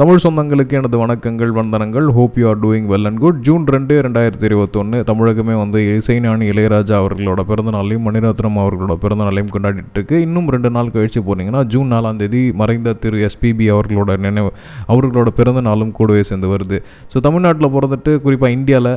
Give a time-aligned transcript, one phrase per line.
[0.00, 2.04] தமிழ் சொந்தங்களுக்கு எனது வணக்கங்கள் வந்தனங்கள்.
[2.16, 6.94] Hope you are doing well and good June ரெண்டு ரெண்டாயிரத்தி இருபத்தொன்று தமிழகமே வந்து இசைஞானி இளையராஜா
[7.02, 12.42] அவர்களோட பிறந்தநாளையும் மணிரத்னம் அவர்களோட பிறந்தநாளையும் கொண்டாடிட்டு இருக்கு இன்னும் ரெண்டு நாள் கழிச்சு போனீங்கன்னா ஜூன் நாலாம் தேதி
[12.60, 14.52] மறைந்த திரு எஸ்பிபி அவர்களோட நினைவு
[14.94, 16.80] அவர்களோட பிறந்த நாளும் கூடவே சேர்ந்து வருது.
[17.14, 18.92] ஸோ தமிழ்நாட்டில் பிறந்துட்டு குறிப்பாக இந்தியாவில்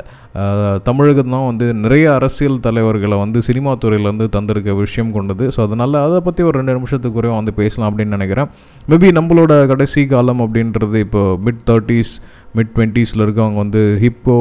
[0.90, 5.48] தமிழகம் தான் வந்து நிறைய அரசியல் தலைவர்களை வந்து சினிமா துறையிலேருந்து தந்திருக்க விஷயம் கொண்டது.
[5.56, 8.50] ஸோ அதனால் அதை பற்றி ஒரு ரெண்டு நிமிஷத்துக்கு வந்து பேசலாம் அப்படின்னு நினைக்கிறேன்.
[8.94, 12.14] மேபி நம்மளோட கடைசி காலம் அப்படின்றது இப்போ மிட் தேர்ட்டிஸ்
[12.58, 14.38] மிட் டுவெண்ட்டீஸில் இருக்கவங்க வந்து ஹிப்போ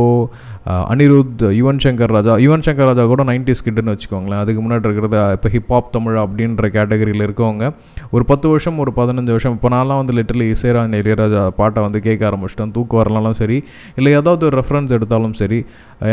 [0.93, 4.41] அனிருத் யுவன் சங்கர் ராஜா யுவன் சங்கர் ராஜா கூட நைன்டிஸ் கிட்டுன்னு வச்சுக்கோங்களேன்.
[4.43, 7.65] அதுக்கு முன்னாடி இருக்கிறது இப்போ ஹிப்ஹாப் தமிழ் அப்படின்ற கேட்டகரியில் இருக்கவங்க
[8.15, 12.29] ஒரு பத்து வருஷம் ஒரு பதினஞ்சு வருஷம் இப்போ நான்லாம் வந்து லிட்டரலி இசைராஜ் இளையராஜா பாட்டை வந்து கேட்க
[12.31, 12.75] ஆரம்பிச்சிட்டேன்.
[12.77, 13.59] தூக்கு வரலாம் சரி
[14.01, 15.61] இல்லை ஏதாவது ஒரு ரெஃபரன்ஸ் எடுத்தாலும் சரி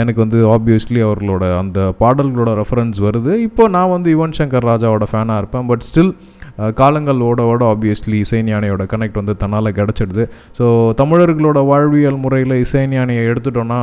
[0.03, 3.33] எனக்கு வந்து ஆப்வியஸ்லி அவர்களோட அந்த பாடல்களோட ரெஃபரன்ஸ் வருது.
[3.47, 5.67] இப்போ நான் வந்து யுவன் சங்கர் ராஜாவோட ஃபேனாக இருப்பேன்.
[5.71, 6.13] பட் ஸ்டில்
[6.81, 10.25] காலங்கள் ஓட ஓட ஆப்வியஸ்லி இசைஞானியோட கனெக்ட் வந்து தன்னால் கிடச்சிடுது.
[10.59, 10.67] ஸோ
[11.01, 13.81] தமிழர்களோட வாழ்வியல் முறையில் இசைஞானியை எடுத்துட்டோன்னா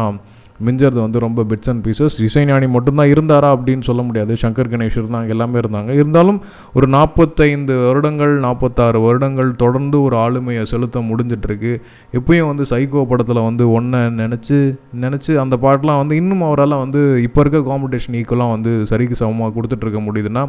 [0.66, 4.32] மிஞ்சறது வந்து ரொம்ப பிட்ஸ் அண்ட் பீசஸ் இசைஞானி மட்டும்தான் இருந்தாரா அப்படின்னு சொல்ல முடியாது.
[4.42, 5.90] சங்கர் கணேஷ் இருந்தாங்க எல்லாமே இருந்தாங்க.
[6.00, 6.38] இருந்தாலும்
[6.76, 11.72] ஒரு நாற்பத்தைந்து வருடங்கள் நாற்பத்தாறு வருடங்கள் தொடர்ந்து ஒரு ஆளுமையை செலுத்த முடிஞ்சிட்ருக்கு.
[12.18, 14.58] எப்பயும் வந்து சைகோ படத்தில் வந்து ஒன்றை நினச்சி
[15.04, 20.02] நினச்சி அந்த பாட்டெலாம் வந்து இன்னும் அவரால் வந்து இப்போ இருக்க காம்படிஷன் ஈக்குவலாக வந்து சரிக்கு சமமாக கொடுத்துட்ருக்க
[20.08, 20.44] முடியுதுன்னா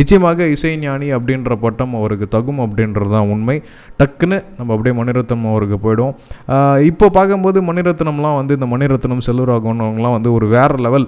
[0.00, 3.56] நிச்சயமாக இசைஞானி அப்படின்ற பட்டம் அவருக்கு தகும் அப்படின்றது தான் உண்மை.
[4.00, 6.14] டக்குன்னு நம்ம அப்படியே மணிரத்னம் அவருக்கு போயிடும்
[6.90, 11.06] இப்போ பார்க்கும்போது மணிரத்னம்லாம் வந்து இந்த மணிரத்னம் செல்வராகவனவங்களாம் வந்து ஒரு வேறு level.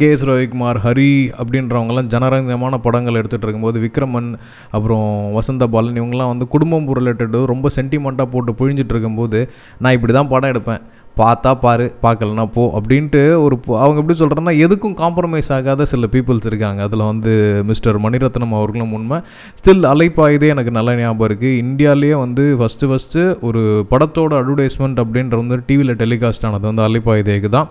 [0.00, 1.08] K S Ravikumar Hari
[1.42, 4.28] அப்படின்றவங்கலாம் ஜனரஞ்சமான படங்கள் எடுத்துகிட்டு இருக்கும்போது விக்ரமன்
[4.76, 9.40] அப்புறம் வசந்த பாலன் இவங்கெல்லாம் வந்து குடும்பம் ரிலேட்டடு ரொம்ப சென்டிமெண்ட்டாக போட்டு புழிஞ்சிட்டு இருக்கும்போது
[9.82, 10.84] நான் இப்படி தான் படம் எடுப்பேன்.
[11.18, 16.80] பார்த்தா பாரு பார்க்கலனா போ அப்படின்ட்டு ஒரு அவங்க எப்படி சொல்கிறேன்னா எதுக்கும் காம்ப்ரமைஸ் ஆகாத சில பீப்புள்ஸ் இருக்காங்க.
[16.88, 17.32] அதில் வந்து
[17.70, 19.18] மிஸ்டர் மணிரத்னம் அவர்களும் உண்மை.
[19.60, 23.62] ஸ்டில் அலைப்பாயுதே எனக்கு நல்ல ஞாபகம் இருக்குது இந்தியாவிலேயே வந்து ஃபஸ்ட்டு ஃபஸ்ட்டு ஒரு
[23.92, 27.68] படத்தோட அட்வர்டைஸ்மெண்ட் அப்படின்ற வந்து டிவியில் டெலிகாஸ்ட் ஆனது வந்து அலைப்பாயுதேக்கு தான்.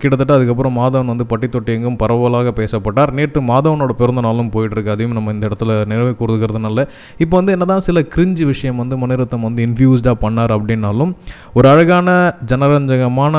[0.00, 3.10] கிட்டத்தட்ட அதுக்கப்புறம் மாதவன் வந்து பட்டி தொட்டி எங்கும் பரவலாக பேசப்பட்டார்.
[3.18, 4.92] நேற்று மாதவனோட பிறந்த நாளும் போயிட்டுருக்கு.
[4.94, 6.86] அதையும் நம்ம இந்த இடத்துல நிறைவு கூறுகிறதுனால
[7.24, 11.14] இப்போ வந்து என்னதான் சில கிரிஞ்சு விஷயம் வந்து மணிரத்னம் வந்து இன்ஃபியூஸ்டாக பண்ணார் அப்படின்னாலும்
[11.58, 12.18] ஒரு அழகான
[12.50, 13.34] ஜெனரல் ஜனரஞ்சகமான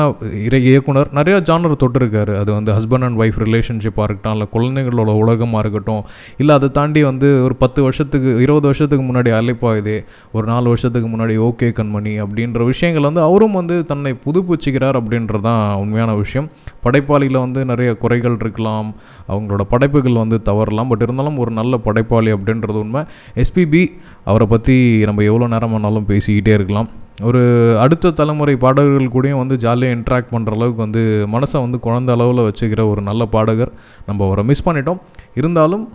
[0.70, 2.32] இயக்குனர் நிறைய ஜானர் தொட்டிருக்காரு.
[2.40, 6.02] அது வந்து ஹஸ்பண்ட் அண்ட் ஒய்ஃப் ரிலேஷன்ஷிப்பாக இருக்கட்டும் இல்லை குழந்தைங்களோட உலகமாக இருக்கட்டும்
[6.36, 9.96] இல்லை அதை தாண்டி வந்து ஒரு பத்து வருஷத்துக்கு இருபது வருஷத்துக்கு முன்னாடி அழைப்பாயுது
[10.32, 15.64] ஒரு நாலு வருஷத்துக்கு முன்னாடி ஓகே கண்மணி அப்படின்ற விஷயங்கள் வந்து அவரும் வந்து தன்னை புதுப்பிச்சுக்கிறார் அப்படின்றது தான்
[15.74, 16.48] உண்மையான விஷயம்.
[16.84, 18.88] படைப்பாளியில் வந்து நிறைய குறைகள் இருக்கலாம்
[19.28, 23.02] அவங்களோட படைப்புகள் வந்து தவறலாம் பட் இருந்தாலும் ஒரு நல்ல படைப்பாளி அப்படின்றது உண்மை.
[23.42, 23.82] எஸ்பிபி
[24.28, 24.76] அவரை பற்றி
[25.08, 26.88] நம்ம எவ்வளோ நேரம் வேணாலும் பேசிக்கிட்டே இருக்கலாம்.
[27.28, 27.40] ஒரு
[27.84, 31.02] அடுத்த தலைமுறை பாடகர்கள் கூடயும் வந்து ஜாலியாக இன்ட்ராக்ட் பண்ணுற அளவுக்கு வந்து
[31.34, 33.72] மனசை வந்து குழந்த அளவில் வச்சுக்கிற ஒரு நல்ல பாடகர்
[34.06, 35.00] நம்ம அவரை மிஸ் பண்ணிட்டோம்.
[35.40, 35.86] இருந்தாலும்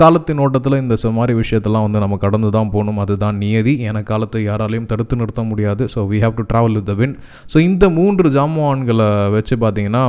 [0.00, 3.00] காலத்தின் ஓட்டத்தில் இந்த மாதிரி விஷயத்தெல்லாம் வந்து நம்ம கடந்து தான் போகணும்.
[3.02, 3.74] அதுதான் நியதி.
[3.88, 5.82] என காலத்தை யாராலையும் தடுத்து நிறுத்த முடியாது.
[5.94, 7.14] So we have to travel with the win
[7.52, 10.04] so இந்த மூன்று ஜாமான்களை வச்சு பார்த்தீங்கன்னா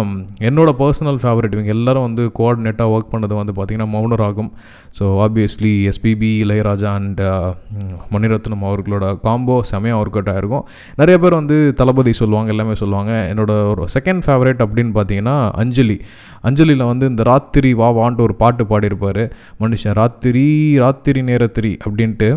[0.49, 4.51] என்னோட பர்சனல் ஃபேவரட் இவங்க எல்லோரும் வந்து கோஆர்டினேட்டாக ஒர்க் பண்ணது வந்து பார்த்திங்கன்னா மௌனராகும்.
[4.99, 7.21] So obviously SPB Ilaiyaraaja and
[8.15, 10.65] Mani Ratnam அவர்களோட காம்போ செமையாக ஒர்க் அவுட் ஆகிருக்கும்
[11.01, 13.11] நிறைய பேர் வந்து தளபதி சொல்லுவாங்க எல்லாமே சொல்லுவாங்க.
[13.33, 15.99] என்னோட ஒரு செகண்ட் ஃபேவரட் அப்படின்னு பார்த்தீங்கன்னா அஞ்சலி.
[16.47, 19.23] அஞ்சலியில் வந்து இந்த ராத்திரி வா வான்ட்டு ஒரு பாட்டு பாடியிருப்பார்.
[19.59, 20.47] மனுஷன் ராத்திரி
[20.77, 22.29] ராத்திரி நேரத்திரி அப்படின்ட்டு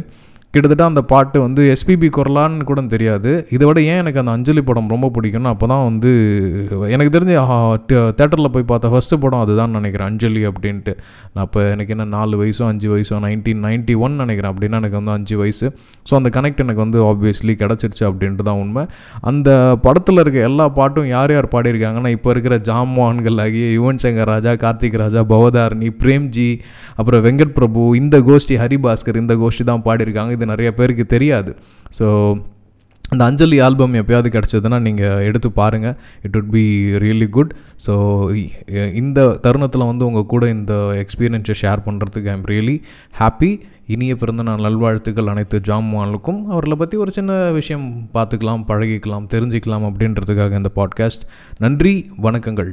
[0.54, 3.30] கிட்டத்தட்ட அந்த பாட்டு வந்து எஸ்பிபி குரலான்னு கூட தெரியாது.
[3.54, 6.10] இதை விட ஏன் எனக்கு அந்த அஞ்சலி படம் ரொம்ப பிடிக்கும்னா அப்போ தான் வந்து
[6.94, 7.36] எனக்கு தெரிஞ்சு
[8.18, 10.92] தேட்டரில் போய் பார்த்த ஃபஸ்ட்டு படம் அதுதான் நினைக்கிறேன் அஞ்சலி அப்படின்ட்டு.
[11.34, 15.14] நான் அப்போ எனக்கு என்ன நாலு வயசோ அஞ்சு வயசோ நைன்டீன் நைன்ட்டி ஒன் நினைக்கிறேன் அப்படின்னா எனக்கு வந்து
[15.16, 15.66] அஞ்சு வயசு.
[16.10, 18.84] ஸோ அந்த கனெக்ட் எனக்கு வந்து ஆப்வியஸ்லி கிடச்சிருச்சு அப்படின்ட்டு தான் உண்மை.
[19.32, 19.48] அந்த
[19.86, 25.00] படத்தில் இருக்க எல்லா பாட்டும் யார் யார் பாடியிருக்காங்கன்னா இப்போ இருக்கிற ஜாம்வான்கள் ஆகிய யுவன் சங்கர் ராஜா கார்த்திக்
[25.04, 26.50] ராஜா பவதாரணி பிரேம்ஜி
[27.00, 30.40] அப்புறம் வெங்கட் பிரபு இந்த கோஷ்டி ஹரிபாஸ்கர் இந்த கோஷ்டி தான் பாடியிருக்காங்க.
[30.42, 31.52] இது நிறைய பேருக்கு தெரியாது.
[31.98, 32.06] ஸோ
[33.04, 36.62] அந்த அஞ்சலி ஆல்பம் எப்போயாவது கிடச்சதுன்னா நீங்கள் எடுத்து பாருங்கள் it would be
[37.04, 37.52] really good
[37.86, 37.94] so
[39.00, 42.76] இந்த தருணத்தில் வந்து உங்கள் கூட இந்த எக்ஸ்பீரியன்ஸை ஷேர் பண்ணுறதுக்கு ஐம் ரியலி
[43.20, 43.50] ஹாப்பி
[43.86, 50.60] இனிய பிறந்த நான் நல்வாழ்த்துக்கள் அனைத்து ஜாமானுக்கும் அவர்களை பற்றி ஒரு சின்ன விஷயம் பார்த்துக்கலாம் பழகிக்கலாம் தெரிஞ்சுக்கலாம் அப்படின்றதுக்காக
[50.62, 51.26] இந்த பாட்காஸ்ட்
[51.58, 52.70] நன்றி வணக்கங்கள்.